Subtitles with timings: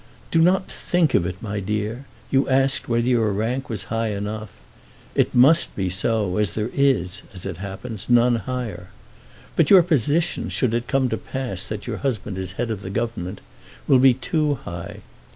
[0.31, 2.05] "Do not think of it, my dear.
[2.31, 4.49] You asked whether your rank was high enough.
[5.13, 8.87] It must be so, as there is, as it happens, none higher.
[9.55, 12.81] But your position, should it come to pass that your husband is the head of
[12.81, 13.41] the Government,
[13.87, 15.01] will be too high.